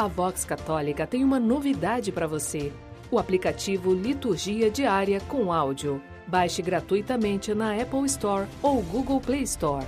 [0.00, 2.72] A Vox Católica tem uma novidade para você:
[3.10, 6.00] o aplicativo Liturgia Diária com áudio.
[6.26, 9.86] Baixe gratuitamente na Apple Store ou Google Play Store.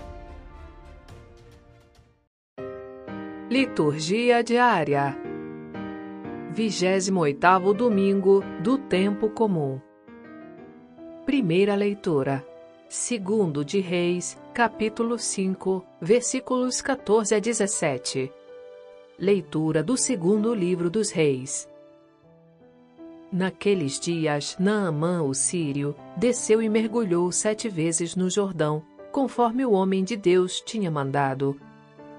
[3.49, 5.17] Liturgia Diária.
[6.55, 9.81] 28º Domingo do Tempo Comum.
[11.25, 12.47] Primeira leitura.
[12.87, 18.31] Segundo de Reis, capítulo 5, versículos 14 a 17
[19.25, 21.69] Leitura do segundo livro dos Reis.
[23.31, 30.03] Naqueles dias, Naamã, o sírio, desceu e mergulhou sete vezes no Jordão, conforme o homem
[30.03, 31.57] de Deus tinha mandado.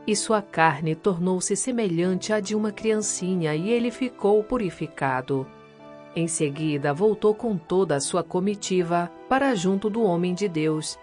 [0.07, 5.45] E sua carne tornou-se semelhante à de uma criancinha, e ele ficou purificado.
[6.15, 10.97] Em seguida, voltou com toda a sua comitiva para junto do homem de Deus.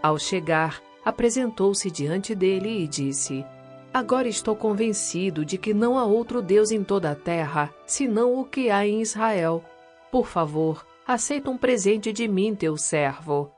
[0.00, 3.44] Ao chegar, apresentou-se diante dele e disse:
[3.92, 8.44] Agora estou convencido de que não há outro Deus em toda a terra, senão o
[8.44, 9.64] que há em Israel.
[10.12, 13.50] Por favor, aceita um presente de mim, teu servo.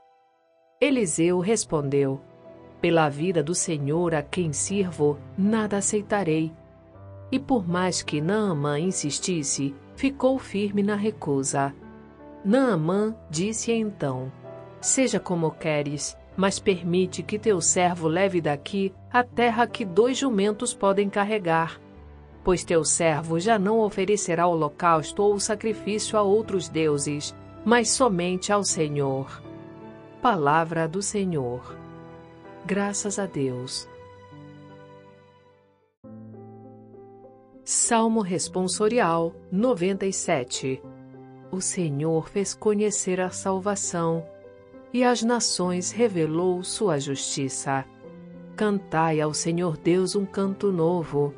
[0.81, 2.19] Eliseu respondeu:
[2.81, 6.51] Pela vida do Senhor a quem sirvo, nada aceitarei.
[7.31, 11.75] E por mais que Naamã insistisse, ficou firme na recusa.
[12.43, 14.31] Naamã disse então:
[14.81, 20.73] Seja como queres, mas permite que teu servo leve daqui a terra que dois jumentos
[20.73, 21.79] podem carregar.
[22.43, 28.63] Pois teu servo já não oferecerá holocausto ou sacrifício a outros deuses, mas somente ao
[28.63, 29.41] Senhor.
[30.21, 31.77] Palavra do Senhor.
[32.65, 33.87] Graças a Deus.
[37.63, 40.81] Salmo Responsorial 97
[41.49, 44.25] O Senhor fez conhecer a salvação
[44.93, 47.83] e às nações revelou sua justiça.
[48.55, 51.33] Cantai ao Senhor Deus um canto novo,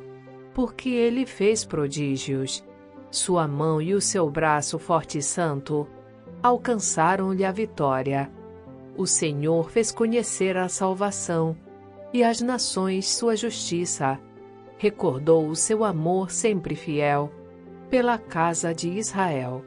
[0.52, 2.62] porque ele fez prodígios.
[3.10, 5.88] Sua mão e o seu braço forte e santo
[6.42, 8.30] alcançaram-lhe a vitória.
[8.94, 11.56] O Senhor fez conhecer a salvação
[12.12, 14.20] e às nações sua justiça.
[14.76, 17.32] Recordou o seu amor sempre fiel
[17.88, 19.64] pela casa de Israel.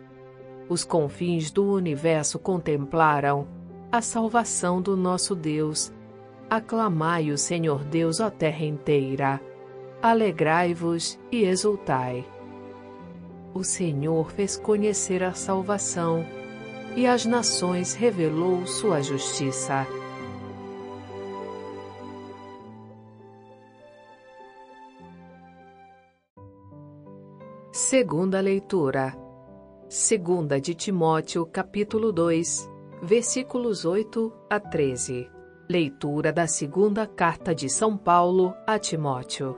[0.68, 3.47] Os confins do universo contemplaram
[3.91, 5.91] a salvação do nosso Deus.
[6.50, 9.41] Aclamai o Senhor Deus, ó terra inteira.
[10.01, 12.25] Alegrai-vos e exultai.
[13.53, 16.25] O Senhor fez conhecer a salvação
[16.95, 19.88] e às nações revelou sua justiça.
[27.71, 29.17] Segunda leitura.
[29.88, 32.69] Segunda de Timóteo, capítulo 2,
[33.02, 35.30] versículos 8 a 13.
[35.70, 39.58] Leitura da segunda carta de São Paulo a Timóteo.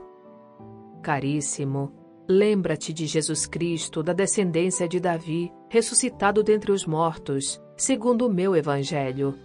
[1.02, 1.92] Caríssimo,
[2.28, 8.54] lembra-te de Jesus Cristo, da descendência de Davi, ressuscitado dentre os mortos, segundo o meu
[8.54, 9.36] evangelho.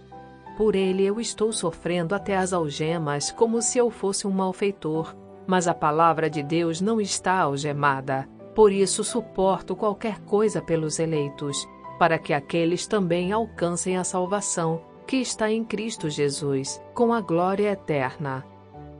[0.56, 5.16] Por ele eu estou sofrendo até as algemas, como se eu fosse um malfeitor.
[5.46, 8.28] Mas a palavra de Deus não está algemada.
[8.54, 11.66] Por isso suporto qualquer coisa pelos eleitos
[11.98, 17.72] para que aqueles também alcancem a salvação que está em Cristo Jesus, com a glória
[17.72, 18.44] eterna.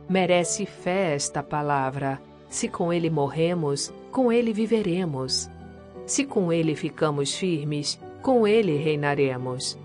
[0.09, 2.21] Merece fé esta palavra.
[2.49, 5.51] Se com ele morremos, com ele viveremos.
[6.07, 9.79] Se com ele ficamos firmes, com ele reinaremos.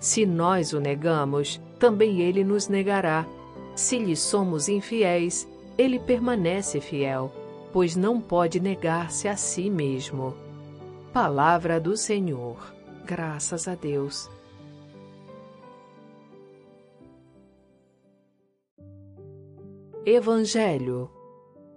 [0.00, 3.26] Se nós o negamos, também ele nos negará.
[3.74, 5.46] Se lhe somos infiéis,
[5.76, 7.30] ele permanece fiel,
[7.70, 10.34] pois não pode negar-se a si mesmo.
[11.16, 12.58] Palavra do Senhor.
[13.06, 14.30] Graças a Deus.
[20.04, 21.10] Evangelho.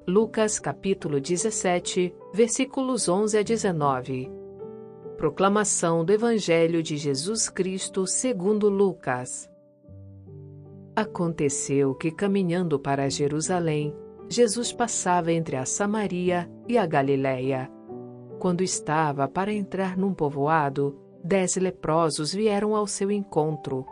[0.05, 4.29] Lucas capítulo 17, versículos 11 a 19.
[5.15, 9.49] Proclamação do Evangelho de Jesus Cristo segundo Lucas.
[10.93, 13.95] Aconteceu que caminhando para Jerusalém,
[14.27, 17.71] Jesus passava entre a Samaria e a Galiléia
[18.39, 23.85] quando estava para entrar num povoado, dez leprosos vieram ao seu encontro.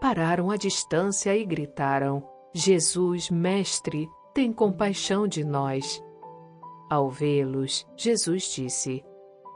[0.00, 6.02] Pararam à distância e gritaram: Jesus, Mestre, tem compaixão de nós.
[6.90, 9.04] Ao vê-los, Jesus disse: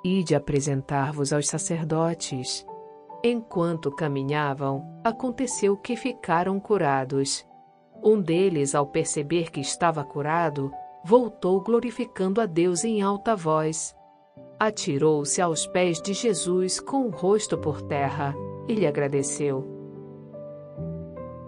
[0.05, 2.65] Ide apresentar-vos aos sacerdotes.
[3.25, 7.45] Enquanto caminhavam, aconteceu que ficaram curados.
[8.05, 10.71] Um deles, ao perceber que estava curado,
[11.03, 13.96] voltou glorificando a Deus em alta voz
[14.59, 18.35] atirou-se aos pés de Jesus com o rosto por terra
[18.69, 19.65] e lhe agradeceu.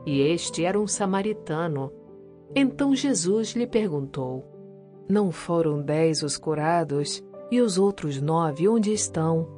[0.06, 1.92] E este era um samaritano.
[2.54, 4.44] Então Jesus lhe perguntou:
[5.08, 9.48] Não foram dez os curados, e os outros nove onde estão?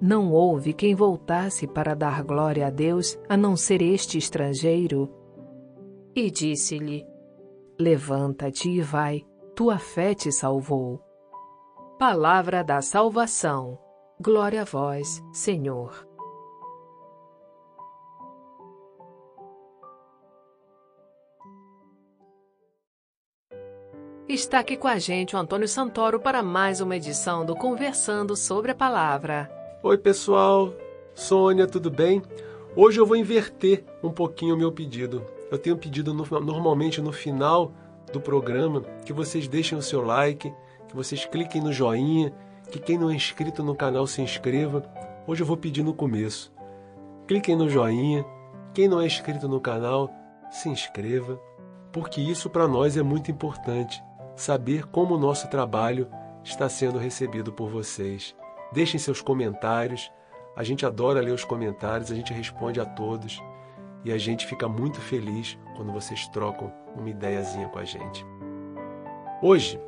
[0.00, 5.10] Não houve quem voltasse para dar glória a Deus, a não ser este estrangeiro.
[6.14, 7.06] E disse-lhe:
[7.78, 9.24] Levanta-te e vai,
[9.54, 11.05] tua fé te salvou.
[11.98, 13.78] Palavra da salvação.
[14.20, 16.06] Glória a vós, Senhor.
[24.28, 28.72] Está aqui com a gente o Antônio Santoro para mais uma edição do Conversando sobre
[28.72, 29.50] a Palavra.
[29.82, 30.74] Oi, pessoal.
[31.14, 32.20] Sônia, tudo bem?
[32.76, 35.24] Hoje eu vou inverter um pouquinho o meu pedido.
[35.50, 37.72] Eu tenho pedido no, normalmente no final
[38.12, 40.52] do programa que vocês deixem o seu like,
[40.88, 42.32] que vocês cliquem no joinha,
[42.70, 44.82] que quem não é inscrito no canal se inscreva.
[45.26, 46.52] Hoje eu vou pedir no começo.
[47.26, 48.24] Cliquem no joinha.
[48.72, 50.10] Quem não é inscrito no canal,
[50.50, 51.40] se inscreva,
[51.90, 54.02] porque isso para nós é muito importante
[54.34, 56.08] saber como o nosso trabalho
[56.44, 58.36] está sendo recebido por vocês.
[58.72, 60.12] Deixem seus comentários.
[60.54, 63.42] A gente adora ler os comentários, a gente responde a todos
[64.04, 68.24] e a gente fica muito feliz quando vocês trocam uma ideiazinha com a gente.
[69.42, 69.80] Hoje,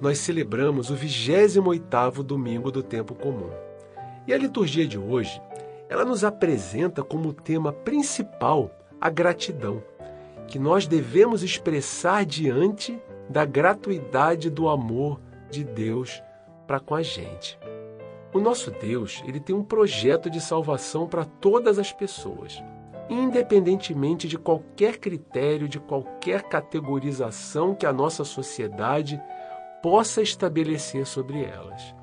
[0.00, 3.50] nós celebramos o 28º domingo do tempo comum.
[4.26, 5.40] E a liturgia de hoje,
[5.88, 8.70] ela nos apresenta como tema principal
[9.00, 9.82] a gratidão,
[10.46, 15.20] que nós devemos expressar diante da gratuidade do amor
[15.50, 16.22] de Deus
[16.66, 17.58] para com a gente.
[18.32, 22.62] O nosso Deus, ele tem um projeto de salvação para todas as pessoas,
[23.08, 29.20] independentemente de qualquer critério, de qualquer categorização que a nossa sociedade
[29.82, 31.94] possa estabelecer sobre elas.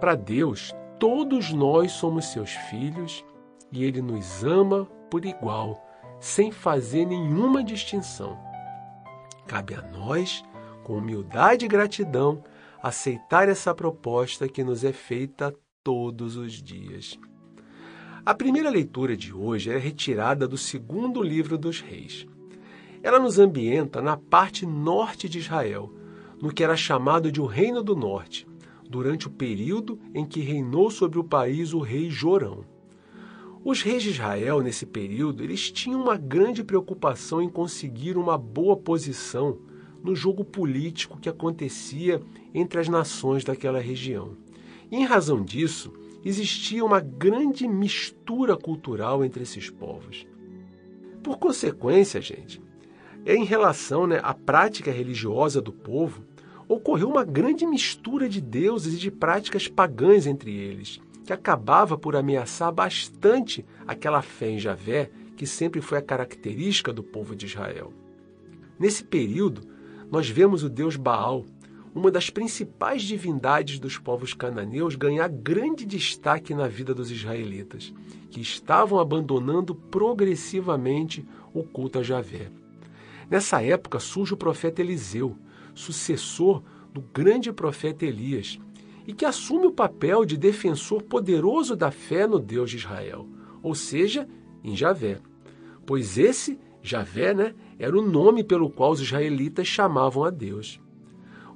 [0.00, 3.24] Para Deus, todos nós somos seus filhos
[3.72, 5.82] e ele nos ama por igual,
[6.20, 8.38] sem fazer nenhuma distinção.
[9.46, 10.44] Cabe a nós,
[10.82, 12.42] com humildade e gratidão,
[12.82, 17.18] aceitar essa proposta que nos é feita todos os dias.
[18.26, 22.26] A primeira leitura de hoje é retirada do segundo livro dos Reis.
[23.02, 25.92] Ela nos ambienta na parte norte de Israel,
[26.40, 28.46] no que era chamado de o Reino do Norte,
[28.88, 32.64] durante o período em que reinou sobre o país o rei Jorão.
[33.64, 38.76] Os reis de Israel, nesse período, eles tinham uma grande preocupação em conseguir uma boa
[38.76, 39.58] posição
[40.02, 42.20] no jogo político que acontecia
[42.52, 44.36] entre as nações daquela região.
[44.90, 45.90] E, em razão disso,
[46.22, 50.26] existia uma grande mistura cultural entre esses povos.
[51.22, 52.60] Por consequência, gente,
[53.26, 56.22] em relação né, à prática religiosa do povo,
[56.68, 62.16] ocorreu uma grande mistura de deuses e de práticas pagãs entre eles, que acabava por
[62.16, 67.92] ameaçar bastante aquela fé em Javé que sempre foi a característica do povo de Israel.
[68.78, 69.62] Nesse período,
[70.10, 71.44] nós vemos o deus Baal,
[71.94, 77.92] uma das principais divindades dos povos cananeus, ganhar grande destaque na vida dos israelitas,
[78.30, 82.50] que estavam abandonando progressivamente o culto a Javé.
[83.30, 85.36] Nessa época surge o profeta Eliseu,
[85.74, 86.62] sucessor
[86.92, 88.58] do grande profeta Elias,
[89.06, 93.26] e que assume o papel de defensor poderoso da fé no Deus de Israel,
[93.62, 94.28] ou seja,
[94.62, 95.20] em Javé.
[95.84, 100.80] Pois esse, Javé, né, era o nome pelo qual os israelitas chamavam a Deus.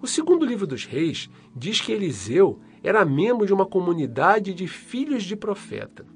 [0.01, 5.25] O segundo livro dos reis diz que Eliseu era membro de uma comunidade de filhos
[5.25, 6.07] de profeta.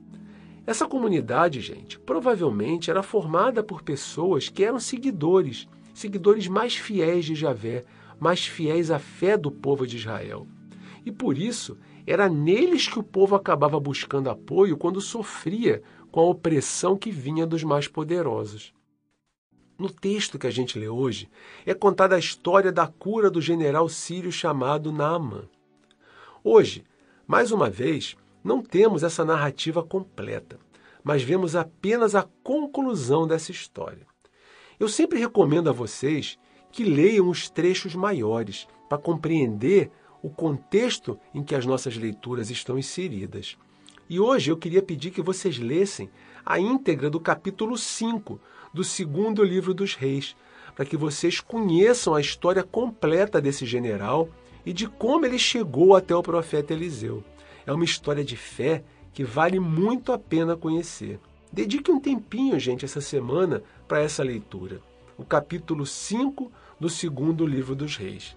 [0.65, 7.35] Essa comunidade, gente, provavelmente era formada por pessoas que eram seguidores, seguidores mais fiéis de
[7.35, 7.85] Javé,
[8.21, 10.47] mais fiéis à fé do povo de Israel.
[11.05, 11.77] E por isso,
[12.07, 17.45] era neles que o povo acabava buscando apoio quando sofria com a opressão que vinha
[17.45, 18.73] dos mais poderosos.
[19.77, 21.29] No texto que a gente lê hoje,
[21.67, 25.43] é contada a história da cura do general sírio chamado Naamã.
[26.45, 26.85] Hoje,
[27.27, 30.59] mais uma vez, não temos essa narrativa completa,
[31.03, 34.07] mas vemos apenas a conclusão dessa história.
[34.79, 36.39] Eu sempre recomendo a vocês
[36.71, 39.91] que leiam os trechos maiores para compreender
[40.23, 43.57] o contexto em que as nossas leituras estão inseridas.
[44.09, 46.11] E hoje eu queria pedir que vocês lessem
[46.45, 48.41] a íntegra do capítulo 5
[48.73, 50.37] do segundo livro dos Reis,
[50.75, 54.29] para que vocês conheçam a história completa desse general
[54.65, 57.23] e de como ele chegou até o profeta Eliseu.
[57.67, 61.21] É uma história de fé que vale muito a pena conhecer.
[61.53, 64.81] Dedique um tempinho, gente, essa semana para essa leitura.
[65.19, 66.51] O capítulo 5
[66.81, 68.37] do segundo livro dos Reis.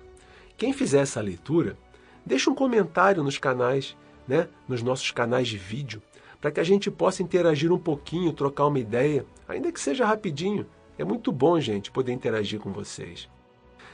[0.57, 1.77] Quem fizer essa leitura,
[2.25, 3.95] deixa um comentário nos canais,
[4.27, 6.01] né, nos nossos canais de vídeo,
[6.39, 10.65] para que a gente possa interagir um pouquinho, trocar uma ideia, ainda que seja rapidinho.
[10.97, 13.27] É muito bom, gente, poder interagir com vocês.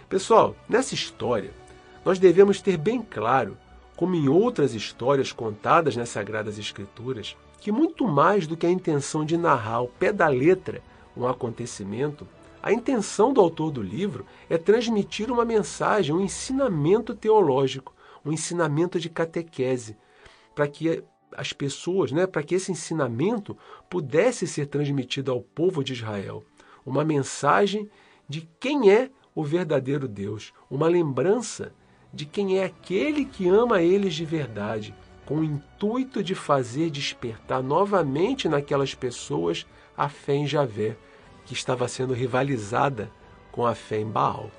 [0.10, 1.52] Pessoal, nessa história,
[2.04, 3.58] nós devemos ter bem claro,
[4.01, 9.24] como em outras histórias contadas nas Sagradas Escrituras, que muito mais do que a intenção
[9.24, 10.81] de narrar ao pé da letra
[11.15, 12.27] um acontecimento,
[12.63, 17.93] a intenção do autor do livro é transmitir uma mensagem, um ensinamento teológico,
[18.25, 19.96] um ensinamento de catequese,
[20.55, 21.03] para que
[21.38, 23.55] as pessoas, né, para que esse ensinamento
[23.88, 26.43] pudesse ser transmitido ao povo de Israel.
[26.84, 27.88] Uma mensagem
[28.27, 31.72] de quem é o verdadeiro Deus, uma lembrança
[32.13, 34.94] de quem é aquele que ama eles de verdade,
[35.25, 39.65] com o intuito de fazer despertar novamente naquelas pessoas
[39.96, 40.98] a fé em Javé,
[41.46, 43.12] que estava sendo rivalizada
[43.51, 44.51] com a fé em Baal.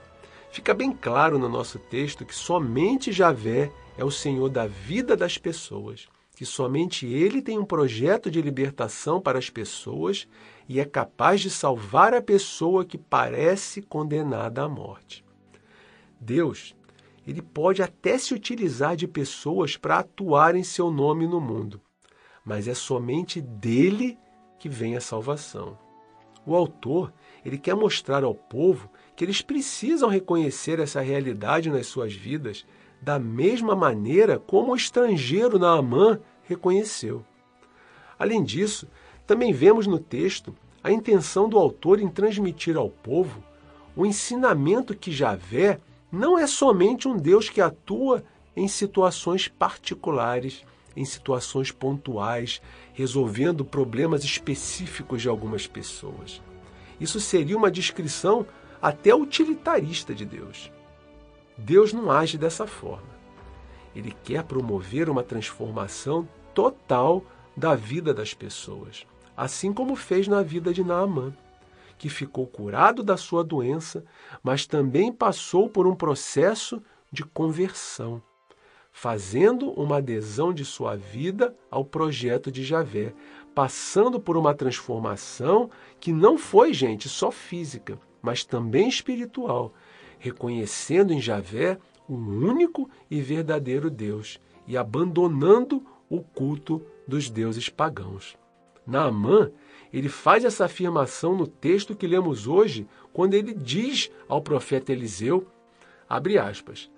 [0.51, 5.39] Fica bem claro no nosso texto que somente Javé é o Senhor da vida das
[5.39, 10.29] pessoas, que somente Ele tem um projeto de libertação para as pessoas
[10.69, 15.25] e é capaz de salvar a pessoa que parece condenada à morte.
[16.21, 16.75] Deus,
[17.27, 21.81] ele pode até se utilizar de pessoas para atuar em seu nome no mundo,
[22.45, 24.19] mas é somente dele
[24.59, 25.79] que vem a salvação.
[26.45, 27.13] O autor,
[27.45, 32.67] ele quer mostrar ao povo que eles precisam reconhecer essa realidade nas suas vidas
[33.01, 37.25] da mesma maneira como o estrangeiro Naamã reconheceu.
[38.19, 38.89] Além disso,
[39.27, 43.43] também vemos no texto a intenção do autor em transmitir ao povo
[43.95, 45.79] o ensinamento que Javé
[46.13, 48.23] não é somente um Deus que atua
[48.55, 50.63] em situações particulares,
[50.95, 52.61] em situações pontuais,
[52.93, 56.43] resolvendo problemas específicos de algumas pessoas.
[57.01, 58.47] Isso seria uma descrição
[58.81, 60.71] até utilitarista de Deus.
[61.57, 63.11] Deus não age dessa forma.
[63.97, 67.25] Ele quer promover uma transformação total
[67.57, 71.33] da vida das pessoas assim como fez na vida de Naamã,
[72.03, 74.05] que ficou curado da sua doença,
[74.43, 76.83] mas também passou por um processo
[77.13, 78.21] de conversão,
[78.91, 83.15] fazendo uma adesão de sua vida ao projeto de Javé,
[83.55, 89.73] passando por uma transformação que não foi, gente, só física, mas também espiritual,
[90.19, 91.79] reconhecendo em Javé
[92.09, 98.37] o único e verdadeiro Deus e abandonando o culto dos deuses pagãos.
[98.85, 99.53] Naamã,
[99.93, 105.47] ele faz essa afirmação no texto que lemos hoje, quando ele diz ao profeta Eliseu,
[106.09, 106.91] abre aspas,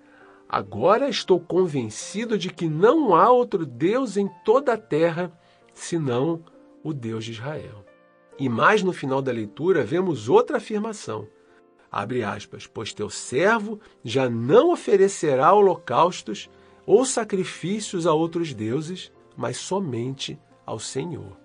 [0.47, 5.31] Agora estou convencido de que não há outro Deus em toda a terra
[5.73, 6.43] senão
[6.83, 7.83] o Deus de Israel.
[8.37, 11.27] E mais no final da leitura vemos outra afirmação.
[11.91, 16.49] Abre aspas, pois teu servo já não oferecerá holocaustos
[16.85, 21.44] ou sacrifícios a outros deuses, mas somente ao Senhor.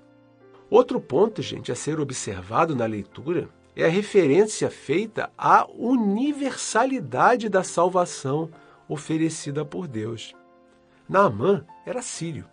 [0.70, 7.64] Outro ponto, gente, a ser observado na leitura é a referência feita à universalidade da
[7.64, 8.48] salvação
[8.88, 10.32] oferecida por Deus.
[11.08, 12.46] Naamã era sírio.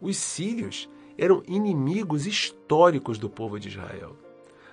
[0.00, 4.16] Os sírios eram inimigos históricos do povo de Israel.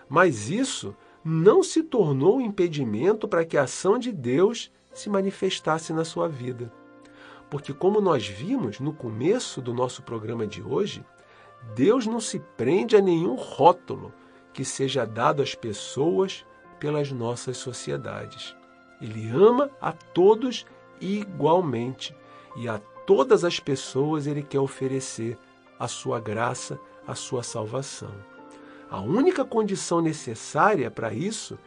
[0.10, 5.93] Mas isso não se tornou um impedimento para que a ação de Deus se manifestasse
[5.93, 6.72] na sua vida.
[7.50, 11.03] Porque, como nós vimos no começo do nosso programa de hoje,
[11.74, 14.13] Deus não se prende a nenhum rótulo
[14.53, 16.45] que seja dado às pessoas
[16.79, 18.55] pelas nossas sociedades.
[19.01, 20.65] Ele ama a todos
[21.01, 22.15] igualmente
[22.55, 25.38] e a todas as pessoas ele quer oferecer
[25.77, 28.13] a sua graça, a sua salvação.
[28.89, 31.57] A única condição necessária para isso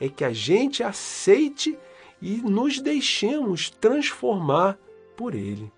[0.00, 1.78] é que a gente aceite
[2.20, 4.78] e nos deixemos transformar
[5.16, 5.72] por ele.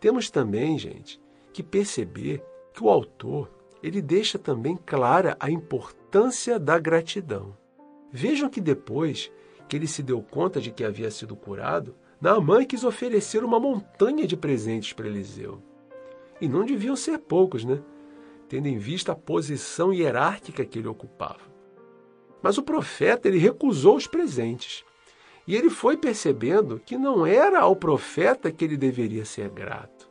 [0.00, 1.20] Temos também, gente,
[1.52, 2.42] que perceber
[2.72, 3.50] que o autor
[3.82, 7.56] ele deixa também clara a importância da gratidão.
[8.10, 9.32] Vejam que depois
[9.68, 14.26] que ele se deu conta de que havia sido curado, Naamã quis oferecer uma montanha
[14.26, 15.60] de presentes para Eliseu.
[16.40, 17.82] E não deviam ser poucos, né?
[18.48, 21.50] Tendo em vista a posição hierárquica que ele ocupava.
[22.42, 24.84] Mas o profeta ele recusou os presentes.
[25.46, 30.01] E ele foi percebendo que não era ao profeta que ele deveria ser grato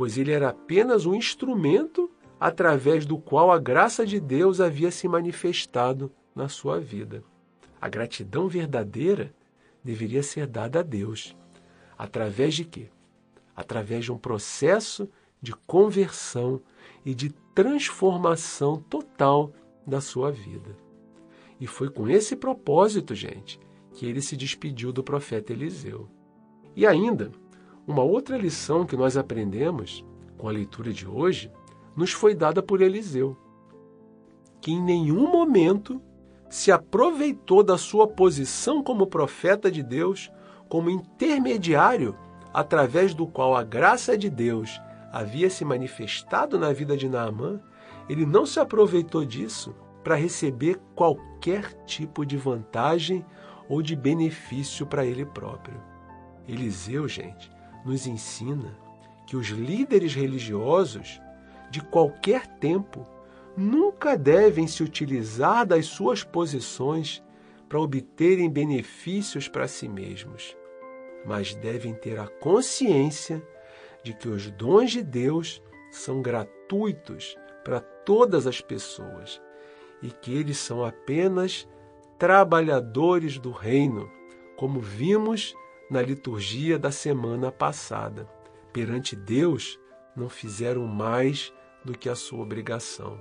[0.00, 5.06] pois ele era apenas um instrumento através do qual a graça de Deus havia se
[5.06, 7.22] manifestado na sua vida.
[7.78, 9.30] A gratidão verdadeira
[9.84, 11.36] deveria ser dada a Deus.
[11.98, 12.88] Através de quê?
[13.54, 15.06] Através de um processo
[15.38, 16.62] de conversão
[17.04, 19.52] e de transformação total
[19.86, 20.74] da sua vida.
[21.60, 23.60] E foi com esse propósito, gente,
[23.92, 26.08] que ele se despediu do profeta Eliseu.
[26.74, 27.30] E ainda,
[27.86, 30.04] uma outra lição que nós aprendemos
[30.36, 31.50] com a leitura de hoje
[31.96, 33.36] nos foi dada por Eliseu,
[34.60, 36.00] que em nenhum momento
[36.48, 40.30] se aproveitou da sua posição como profeta de Deus,
[40.68, 42.16] como intermediário
[42.52, 44.80] através do qual a graça de Deus
[45.12, 47.60] havia se manifestado na vida de Naamã,
[48.08, 53.24] ele não se aproveitou disso para receber qualquer tipo de vantagem
[53.68, 55.80] ou de benefício para ele próprio.
[56.48, 57.50] Eliseu, gente,
[57.84, 58.76] nos ensina
[59.26, 61.20] que os líderes religiosos
[61.70, 63.06] de qualquer tempo
[63.56, 67.22] nunca devem se utilizar das suas posições
[67.68, 70.56] para obterem benefícios para si mesmos,
[71.24, 73.42] mas devem ter a consciência
[74.02, 79.40] de que os dons de Deus são gratuitos para todas as pessoas
[80.02, 81.68] e que eles são apenas
[82.18, 84.10] trabalhadores do reino,
[84.56, 85.54] como vimos
[85.90, 88.28] na liturgia da semana passada.
[88.72, 89.78] Perante Deus,
[90.14, 91.52] não fizeram mais
[91.84, 93.20] do que a sua obrigação.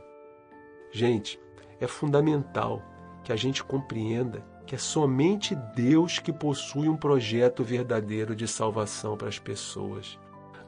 [0.91, 1.39] Gente,
[1.79, 2.83] é fundamental
[3.23, 9.17] que a gente compreenda que é somente Deus que possui um projeto verdadeiro de salvação
[9.17, 10.19] para as pessoas.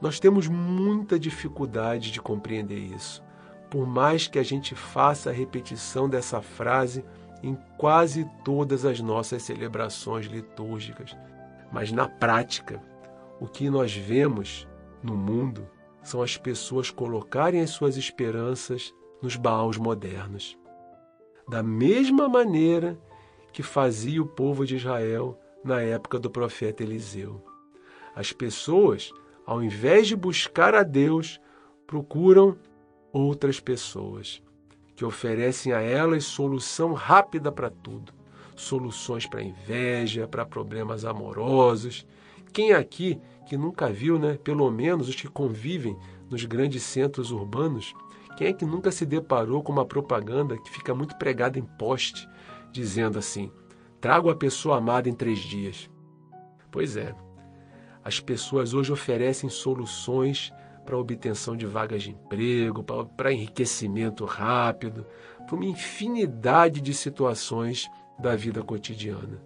[0.02, 3.24] Nós temos muita dificuldade de compreender isso,
[3.70, 7.06] por mais que a gente faça a repetição dessa frase
[7.44, 11.16] em quase todas as nossas celebrações litúrgicas.
[11.72, 12.82] Mas na prática,
[13.40, 14.68] o que nós vemos
[15.02, 15.68] no mundo
[16.04, 20.58] são as pessoas colocarem as suas esperanças nos baús modernos.
[21.48, 23.00] Da mesma maneira
[23.52, 27.44] que fazia o povo de Israel na época do profeta Eliseu.
[28.16, 29.12] As pessoas,
[29.46, 31.40] ao invés de buscar a Deus,
[31.86, 32.58] procuram
[33.12, 34.42] outras pessoas
[34.96, 38.14] que oferecem a elas solução rápida para tudo.
[38.62, 42.06] Soluções para inveja, para problemas amorosos.
[42.54, 45.98] Quem aqui que nunca viu, né, pelo menos os que convivem
[46.30, 47.94] nos grandes centros urbanos,
[48.38, 52.30] quem é que nunca se deparou com uma propaganda que fica muito pregada em poste,
[52.72, 53.52] dizendo assim:
[54.00, 55.90] trago a pessoa amada em três dias?
[56.70, 57.16] Pois é,
[58.04, 60.54] as pessoas hoje oferecem soluções
[60.86, 62.84] para obtenção de vagas de emprego,
[63.18, 65.06] para enriquecimento rápido,
[65.46, 67.90] para uma infinidade de situações
[68.22, 69.42] da vida cotidiana.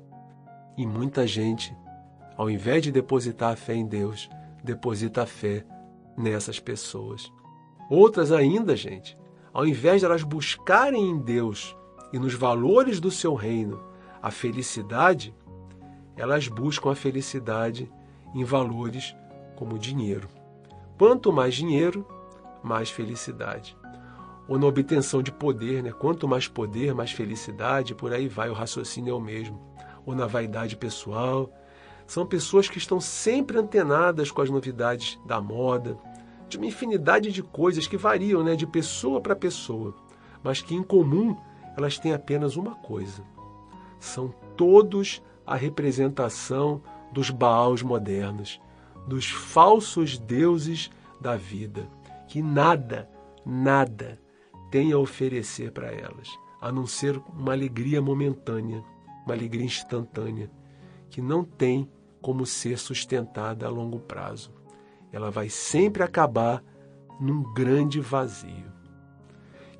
[0.78, 1.76] E muita gente,
[2.36, 4.30] ao invés de depositar a fé em Deus,
[4.64, 5.66] deposita a fé
[6.18, 7.32] nessas pessoas.
[7.90, 9.18] Outras ainda, gente,
[9.54, 11.76] ao invés de elas buscarem em Deus
[12.12, 13.82] e nos valores do seu reino
[14.22, 15.34] a felicidade,
[16.18, 17.92] elas buscam a felicidade
[18.34, 19.16] em valores
[19.56, 20.28] como dinheiro.
[20.98, 22.06] Quanto mais dinheiro,
[22.64, 23.78] mais felicidade.
[24.48, 25.92] Ou na obtenção de poder, né?
[25.92, 29.60] quanto mais poder, mais felicidade, por aí vai, o raciocínio é o mesmo.
[30.06, 31.52] Ou na vaidade pessoal.
[32.06, 35.98] São pessoas que estão sempre antenadas com as novidades da moda,
[36.48, 39.96] de uma infinidade de coisas que variam né, de pessoa para pessoa,
[40.44, 41.36] mas que em comum
[41.76, 43.24] elas têm apenas uma coisa:
[44.00, 46.82] são todos a representação
[47.12, 48.62] dos Baals modernos,
[49.08, 51.90] dos falsos deuses da vida,
[52.28, 53.10] que nada,
[53.44, 54.20] nada
[54.72, 56.30] tem a oferecer para elas,
[56.62, 58.84] a não ser uma alegria momentânea,
[59.26, 60.50] uma alegria instantânea,
[61.10, 61.90] que não tem
[62.22, 64.54] como ser sustentada a longo prazo
[65.16, 66.62] ela vai sempre acabar
[67.22, 68.70] num grande vazio.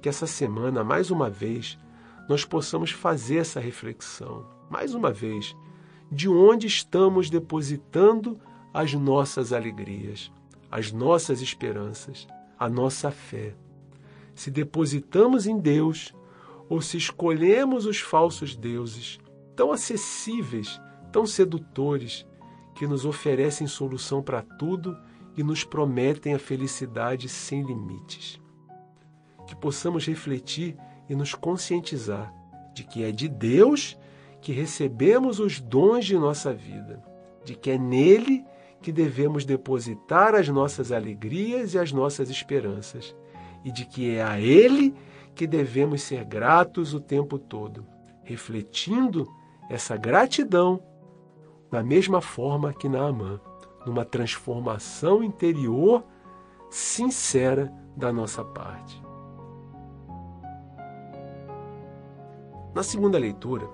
[0.02, 1.78] Que essa semana, mais uma vez,
[2.30, 5.54] nós possamos fazer essa reflexão, mais uma vez,
[6.10, 8.40] de onde estamos depositando
[8.74, 10.32] as nossas alegrias,
[10.72, 12.26] as nossas esperanças,
[12.58, 13.56] a nossa fé.
[14.36, 16.14] Se depositamos em Deus
[16.70, 19.18] ou se escolhemos os falsos deuses,
[19.56, 20.80] tão acessíveis,
[21.12, 22.26] tão sedutores,
[22.76, 24.98] que nos oferecem solução para tudo
[25.38, 28.40] e nos prometem a felicidade sem limites.
[29.48, 30.76] Que possamos refletir
[31.10, 32.34] e nos conscientizar
[32.74, 33.98] de que é de Deus
[34.42, 37.02] que recebemos os dons de nossa vida,
[37.44, 38.46] de que é nele
[38.82, 43.16] que devemos depositar as nossas alegrias e as nossas esperanças,
[43.66, 44.94] e de que é a Ele
[45.34, 47.86] que devemos ser gratos o tempo todo,
[48.24, 49.28] refletindo
[49.70, 50.82] essa gratidão
[51.72, 53.42] da mesma forma que Naamã
[53.86, 56.04] numa transformação interior
[56.70, 59.04] sincera da nossa parte.
[62.74, 63.68] Na segunda leitura,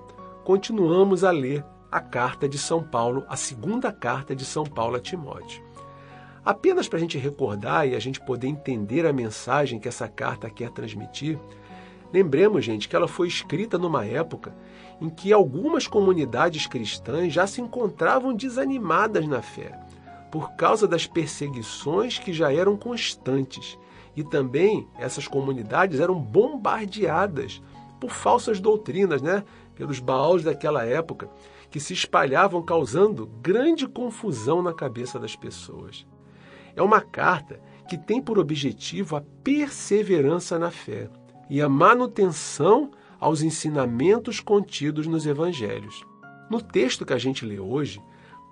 [0.44, 5.00] continuamos a ler a carta de São Paulo, a segunda carta de São Paulo a
[5.00, 5.71] Timóteo.
[6.44, 10.50] Apenas para a gente recordar e a gente poder entender a mensagem que essa carta
[10.50, 11.38] quer transmitir,
[12.12, 14.56] lembremos, gente, que ela foi escrita numa época
[15.00, 19.80] em que algumas comunidades cristãs já se encontravam desanimadas na fé
[20.32, 23.78] por causa das perseguições que já eram constantes.
[24.16, 27.62] E também essas comunidades eram bombardeadas
[28.00, 29.44] por falsas doutrinas, né?
[29.76, 31.30] pelos baús daquela época,
[31.70, 36.06] que se espalhavam causando grande confusão na cabeça das pessoas.
[36.76, 41.10] É uma carta que tem por objetivo a perseverança na fé
[41.50, 46.04] e a manutenção aos ensinamentos contidos nos evangelhos.
[46.50, 48.02] No texto que a gente lê hoje,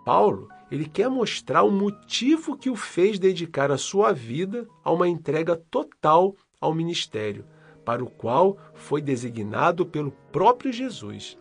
[0.05, 5.07] Paulo, ele quer mostrar o motivo que o fez dedicar a sua vida a uma
[5.07, 7.45] entrega total ao ministério,
[7.83, 11.37] para o qual foi designado pelo próprio Jesus.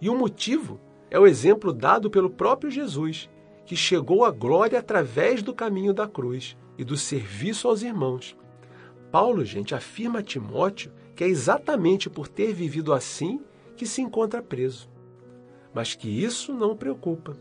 [0.00, 3.28] E o motivo é o exemplo dado pelo próprio Jesus,
[3.66, 8.36] que chegou à glória através do caminho da cruz e do serviço aos irmãos.
[9.10, 13.40] Paulo, gente, afirma a Timóteo que é exatamente por ter vivido assim
[13.76, 14.88] que se encontra preso.
[15.74, 17.36] Mas que isso não preocupa.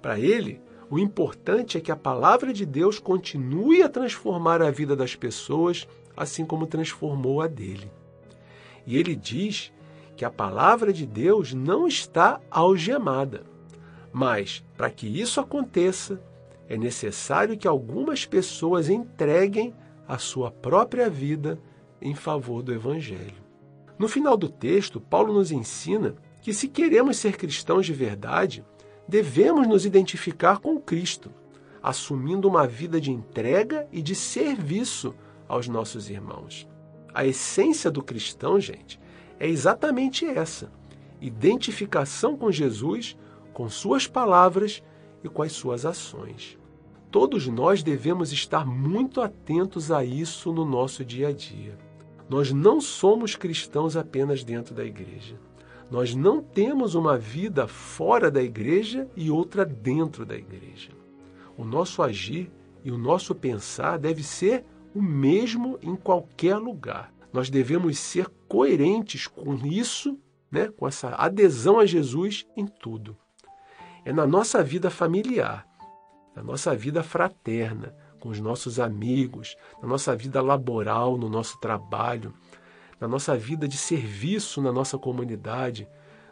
[0.00, 4.96] Para ele, o importante é que a palavra de Deus continue a transformar a vida
[4.96, 7.90] das pessoas, assim como transformou a dele.
[8.86, 9.72] E ele diz
[10.16, 13.44] que a palavra de Deus não está algemada.
[14.12, 16.20] Mas, para que isso aconteça,
[16.68, 19.74] é necessário que algumas pessoas entreguem
[20.06, 21.58] a sua própria vida
[22.00, 23.44] em favor do Evangelho.
[23.98, 28.64] No final do texto, Paulo nos ensina que, se queremos ser cristãos de verdade,
[29.08, 31.30] devemos nos identificar com Cristo,
[31.82, 35.14] assumindo uma vida de entrega e de serviço
[35.48, 36.68] aos nossos irmãos.
[37.14, 39.00] A essência do cristão, gente,
[39.38, 40.70] é exatamente essa:
[41.20, 43.16] identificação com Jesus,
[43.56, 44.82] com suas palavras
[45.24, 46.58] e com as suas ações.
[47.10, 51.78] Todos nós devemos estar muito atentos a isso no nosso dia a dia.
[52.28, 55.40] Nós não somos cristãos apenas dentro da igreja.
[55.90, 60.90] Nós não temos uma vida fora da igreja e outra dentro da igreja.
[61.56, 62.52] O nosso agir
[62.84, 67.10] e o nosso pensar deve ser o mesmo em qualquer lugar.
[67.32, 70.18] Nós devemos ser coerentes com isso,
[70.50, 73.16] né, com essa adesão a Jesus em tudo.
[74.06, 75.66] É na nossa vida familiar,
[76.32, 82.32] na nossa vida fraterna, com os nossos amigos, na nossa vida laboral, no nosso trabalho,
[83.00, 85.88] na nossa vida de serviço na nossa comunidade,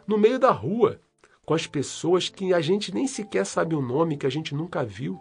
[0.07, 1.01] no meio da rua,
[1.45, 4.81] com as pessoas que a gente nem sequer sabe o nome, que a gente nunca
[4.81, 5.19] viu,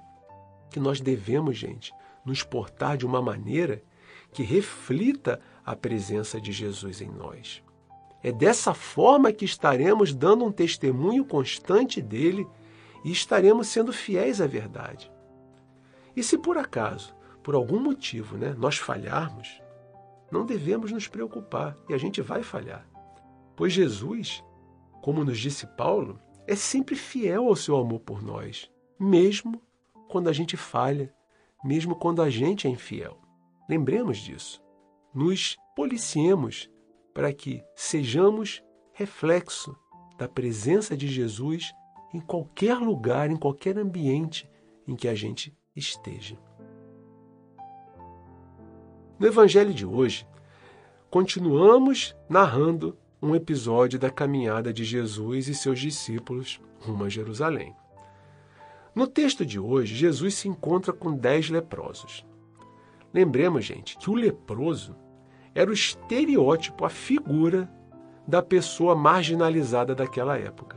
[0.70, 1.92] que nós devemos, gente,
[2.24, 3.82] nos portar de uma maneira
[4.32, 7.64] que reflita a presença de Jesus em nós.
[8.24, 12.48] É dessa forma que estaremos dando um testemunho constante dele
[13.04, 15.12] e estaremos sendo fiéis à verdade.
[16.16, 19.60] E se por acaso, por algum motivo, né, nós falharmos,
[20.32, 22.88] não devemos nos preocupar e a gente vai falhar.
[23.54, 24.42] Pois Jesus,
[25.02, 29.60] como nos disse Paulo, é sempre fiel ao seu amor por nós, mesmo
[30.08, 31.14] quando a gente falha,
[31.62, 33.20] mesmo quando a gente é infiel.
[33.68, 34.62] Lembremos disso.
[35.14, 36.70] Nos policiemos
[37.14, 39.74] para que sejamos reflexo
[40.18, 41.72] da presença de Jesus
[42.12, 44.50] em qualquer lugar, em qualquer ambiente
[44.86, 46.36] em que a gente esteja.
[49.18, 50.26] No Evangelho de hoje,
[51.08, 57.74] continuamos narrando um episódio da caminhada de Jesus e seus discípulos rumo a Jerusalém.
[58.94, 62.24] No texto de hoje, Jesus se encontra com dez leprosos.
[63.12, 64.96] Lembremos, gente, que o leproso
[65.54, 67.70] era o estereótipo, a figura
[68.26, 70.76] da pessoa marginalizada daquela época.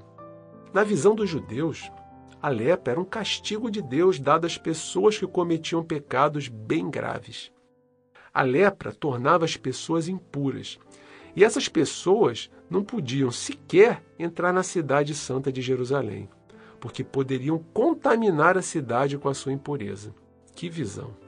[0.73, 1.89] Na visão dos judeus,
[2.41, 7.51] a lepra era um castigo de Deus dado às pessoas que cometiam pecados bem graves.
[8.33, 10.77] A lepra tornava as pessoas impuras,
[11.35, 16.29] e essas pessoas não podiam sequer entrar na cidade santa de Jerusalém,
[16.79, 20.13] porque poderiam contaminar a cidade com a sua impureza.
[20.55, 21.26] Que visão!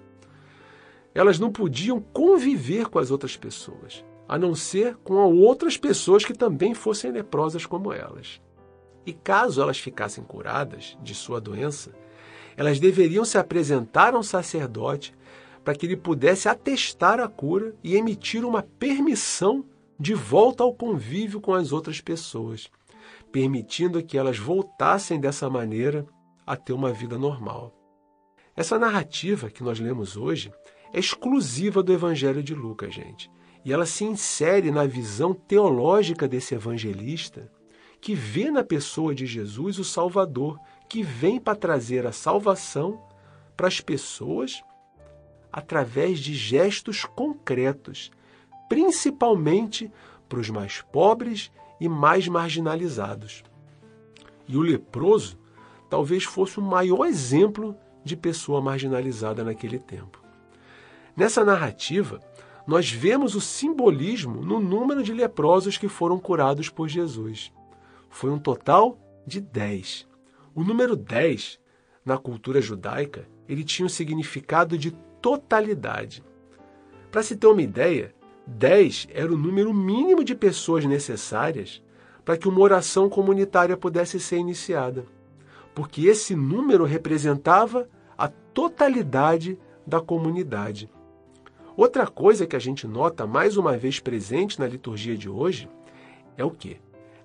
[1.13, 6.33] Elas não podiam conviver com as outras pessoas, a não ser com outras pessoas que
[6.33, 8.41] também fossem leprosas como elas.
[9.05, 11.91] E caso elas ficassem curadas de sua doença,
[12.55, 15.15] elas deveriam se apresentar a um sacerdote
[15.63, 19.65] para que ele pudesse atestar a cura e emitir uma permissão
[19.99, 22.69] de volta ao convívio com as outras pessoas,
[23.31, 26.05] permitindo que elas voltassem dessa maneira
[26.45, 27.75] a ter uma vida normal.
[28.55, 30.51] Essa narrativa que nós lemos hoje
[30.93, 33.31] é exclusiva do Evangelho de Lucas, gente.
[33.63, 37.51] E ela se insere na visão teológica desse evangelista
[38.01, 43.01] que vê na pessoa de Jesus o Salvador, que vem para trazer a salvação
[43.57, 44.63] para as pessoas
[45.51, 48.09] através de gestos concretos,
[48.69, 49.91] principalmente
[50.29, 53.43] para os mais pobres e mais marginalizados.
[54.47, 55.37] E o leproso
[55.89, 60.18] talvez fosse o maior exemplo de pessoa marginalizada naquele tempo.
[61.19, 62.21] Nessa narrativa,
[62.65, 67.51] nós vemos o simbolismo no número de leprosos que foram curados por Jesus.
[68.09, 70.07] Foi um total de 10.
[70.55, 71.59] O número 10,
[72.05, 76.23] na cultura judaica, ele tinha o significado de totalidade.
[77.11, 78.15] Para se ter uma ideia,
[78.47, 81.83] 10 era o número mínimo de pessoas necessárias
[82.23, 85.05] para que uma oração comunitária pudesse ser iniciada,
[85.75, 90.89] porque esse número representava a totalidade da comunidade.
[91.79, 95.69] Outra coisa que a gente nota mais uma vez presente na liturgia de hoje
[96.35, 96.75] é o que?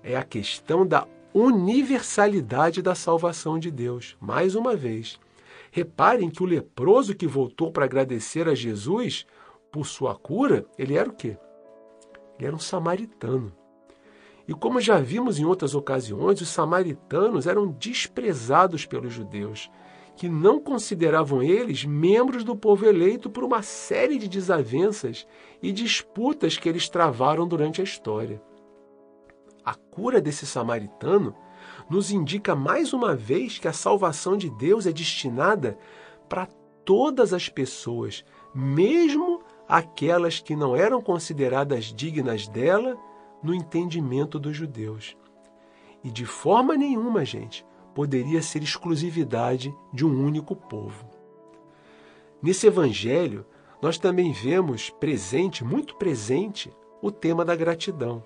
[0.01, 4.15] É a questão da universalidade da salvação de Deus.
[4.17, 5.19] Mais uma vez.
[5.71, 9.25] Reparem que o leproso que voltou para agradecer a Jesus
[9.69, 11.37] por sua cura, ele era o quê?
[12.39, 13.51] Ele era um samaritano.
[14.47, 19.69] E como já vimos em outras ocasiões, os samaritanos eram desprezados pelos judeus,
[20.15, 25.27] que não consideravam eles membros do povo eleito por uma série de desavenças
[25.61, 28.41] e disputas que eles travaram durante a história.
[29.63, 31.35] A cura desse samaritano
[31.89, 35.77] nos indica mais uma vez que a salvação de Deus é destinada
[36.29, 36.47] para
[36.85, 38.23] todas as pessoas,
[38.53, 42.95] mesmo aquelas que não eram consideradas dignas dela
[43.43, 45.17] no entendimento dos judeus.
[46.03, 51.09] E de forma nenhuma, gente, poderia ser exclusividade de um único povo.
[52.43, 53.45] Nesse evangelho,
[53.81, 58.21] nós também vemos presente, muito presente, o tema da gratidão.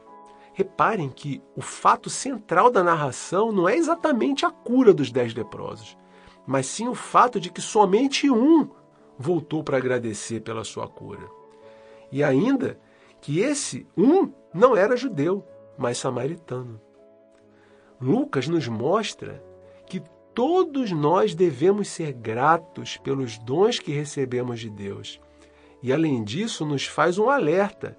[0.54, 5.96] Reparem que o fato central da narração não é exatamente a cura dos dez leprosos,
[6.48, 8.68] mas sim o fato de que somente um
[9.18, 11.30] voltou para agradecer pela sua cura.
[12.12, 12.80] E ainda
[13.22, 15.46] que esse um não era judeu,
[15.78, 16.82] mas samaritano.
[18.02, 19.44] Lucas nos mostra
[20.40, 25.20] todos nós devemos ser gratos pelos dons que recebemos de Deus.
[25.84, 27.98] E além disso, nos faz um alerta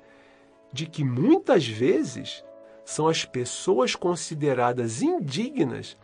[0.73, 2.43] de que muitas vezes
[2.83, 5.99] são as pessoas consideradas indignas,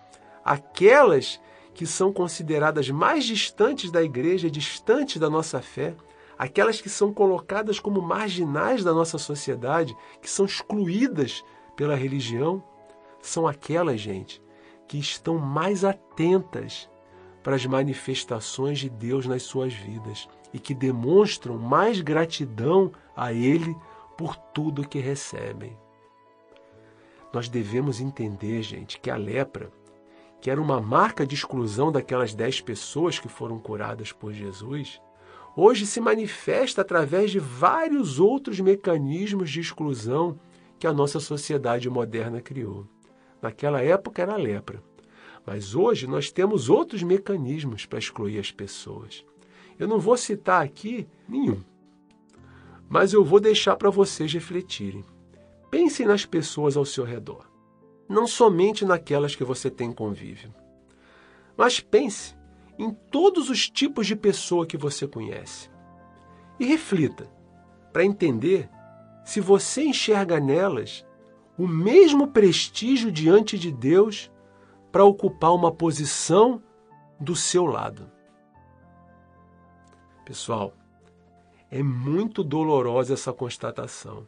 [0.44, 1.40] aquelas
[1.72, 5.94] que são consideradas mais distantes da igreja, distantes da nossa fé,
[6.38, 11.42] aquelas que são colocadas como marginais da nossa sociedade, que são excluídas
[11.74, 12.62] pela religião,
[13.22, 14.44] são aquelas, gente,
[14.86, 16.88] que estão mais atentas
[17.42, 23.76] para as manifestações de Deus nas suas vidas e que demonstram mais gratidão a Ele
[24.16, 25.76] por tudo que recebem.
[27.32, 29.70] Nós devemos entender, gente, que a lepra,
[30.40, 35.00] que era uma marca de exclusão daquelas dez pessoas que foram curadas por Jesus,
[35.54, 40.38] hoje se manifesta através de vários outros mecanismos de exclusão
[40.78, 42.86] que a nossa sociedade moderna criou.
[43.46, 44.82] Naquela época era a lepra,
[45.46, 49.24] mas hoje nós temos outros mecanismos para excluir as pessoas.
[49.78, 51.62] Eu não vou citar aqui nenhum,
[52.88, 55.04] mas eu vou deixar para vocês refletirem.
[55.70, 57.48] Pensem nas pessoas ao seu redor,
[58.08, 60.52] não somente naquelas que você tem convívio,
[61.56, 62.34] mas pense
[62.76, 65.70] em todos os tipos de pessoa que você conhece.
[66.58, 67.30] E reflita
[67.92, 68.68] para entender
[69.24, 71.06] se você enxerga nelas
[71.58, 74.30] o mesmo prestígio diante de Deus
[74.92, 76.62] para ocupar uma posição
[77.18, 78.10] do seu lado.
[80.24, 80.74] Pessoal,
[81.70, 84.26] é muito dolorosa essa constatação,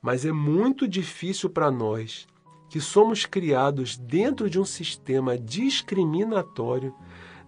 [0.00, 2.26] mas é muito difícil para nós
[2.68, 6.94] que somos criados dentro de um sistema discriminatório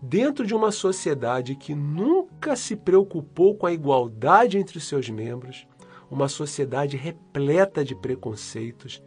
[0.04, 5.66] dentro de uma sociedade que nunca se preocupou com a igualdade entre os seus membros,
[6.10, 9.02] uma sociedade repleta de preconceitos,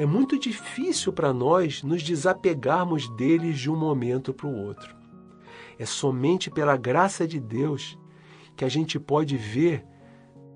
[0.00, 4.96] é muito difícil para nós nos desapegarmos deles de um momento para o outro.
[5.78, 7.98] É somente pela graça de Deus
[8.56, 9.84] que a gente pode ver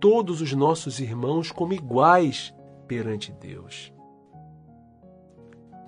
[0.00, 2.54] todos os nossos irmãos como iguais
[2.88, 3.92] perante Deus,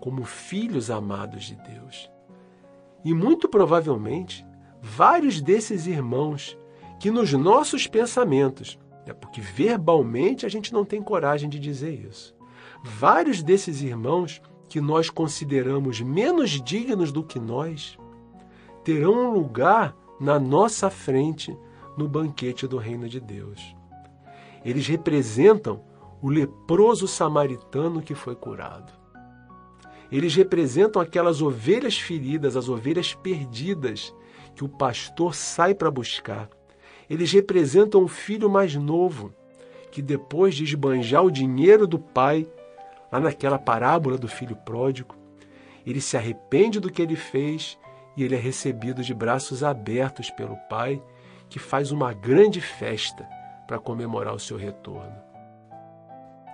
[0.03, 2.11] como filhos amados de Deus.
[3.03, 4.47] E muito provavelmente,
[4.83, 6.59] vários desses irmãos
[7.01, 12.36] que nos nossos pensamentos, é porque verbalmente a gente não tem coragem de dizer isso,
[12.87, 17.99] vários desses irmãos que nós consideramos menos dignos do que nós,
[18.85, 21.57] terão um lugar na nossa frente
[21.97, 23.75] no banquete do reino de Deus.
[24.65, 25.83] Eles representam
[26.23, 28.93] o leproso samaritano que foi curado.
[30.11, 34.15] Eles representam aquelas ovelhas feridas, as ovelhas perdidas
[34.55, 36.49] que o pastor sai para buscar.
[37.11, 39.33] Eles representam o filho mais novo
[39.91, 42.47] que, depois de esbanjar o dinheiro do pai,
[43.17, 45.17] lá naquela parábola do filho pródigo,
[45.87, 47.79] ele se arrepende do que ele fez
[48.17, 51.03] e ele é recebido de braços abertos pelo pai,
[51.49, 53.27] que faz uma grande festa
[53.67, 55.17] para comemorar o seu retorno.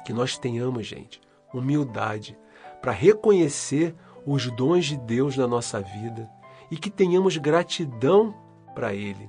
[0.04, 1.20] Que nós tenhamos, gente,
[1.52, 2.36] humildade
[2.80, 3.94] para reconhecer
[4.26, 6.30] os dons de Deus na nossa vida
[6.70, 8.34] e que tenhamos gratidão
[8.74, 9.28] para Ele,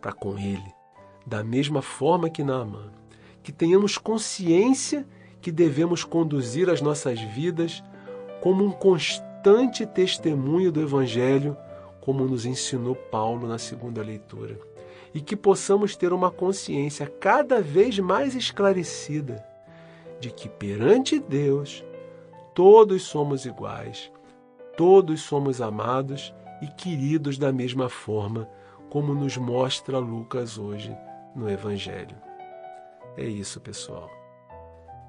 [0.00, 0.72] para com Ele,
[1.26, 2.90] da mesma forma que Naamã.
[3.42, 5.06] Que tenhamos consciência
[5.44, 7.84] que devemos conduzir as nossas vidas
[8.40, 11.54] como um constante testemunho do Evangelho,
[12.00, 14.58] como nos ensinou Paulo na segunda leitura.
[15.12, 19.44] E que possamos ter uma consciência cada vez mais esclarecida
[20.18, 21.84] de que perante Deus
[22.54, 24.10] todos somos iguais,
[24.78, 28.48] todos somos amados e queridos da mesma forma,
[28.88, 30.96] como nos mostra Lucas hoje
[31.36, 32.16] no Evangelho.
[33.18, 34.23] É isso, pessoal.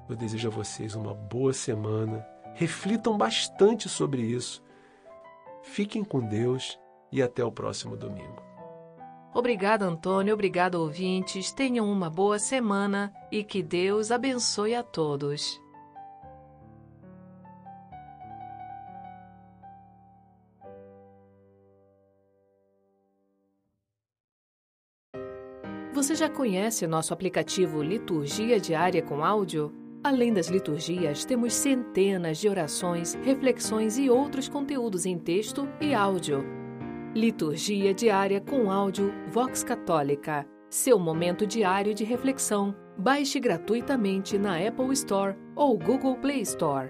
[0.08, 2.24] Eu desejo a vocês uma boa semana.
[2.54, 4.62] Reflitam bastante sobre isso.
[5.62, 6.78] Fiquem com Deus
[7.10, 8.42] e até o próximo domingo.
[9.34, 10.32] Obrigada, Antônio.
[10.32, 11.52] Obrigado, ouvintes.
[11.52, 15.60] Tenham uma boa semana e que Deus abençoe a todos.
[25.92, 29.85] Você já conhece nosso aplicativo Liturgia Diária com Áudio?
[30.06, 36.44] Além das liturgias, temos centenas de orações, reflexões e outros conteúdos em texto e áudio.
[37.12, 40.46] Liturgia Diária com Áudio Vox Católica.
[40.70, 42.72] Seu momento diário de reflexão.
[42.96, 46.88] Baixe gratuitamente na Apple Store ou Google Play Store.